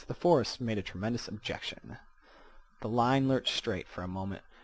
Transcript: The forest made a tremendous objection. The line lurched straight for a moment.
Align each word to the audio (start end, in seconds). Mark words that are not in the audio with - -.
The 0.07 0.15
forest 0.15 0.59
made 0.59 0.79
a 0.79 0.81
tremendous 0.81 1.27
objection. 1.27 1.99
The 2.79 2.89
line 2.89 3.27
lurched 3.27 3.55
straight 3.55 3.87
for 3.87 4.01
a 4.01 4.07
moment. 4.07 4.41